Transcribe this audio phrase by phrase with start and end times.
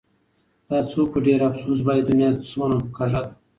[0.69, 3.31] دا څوک په ډېر افسوس وايي: دنيا څونه کږه ده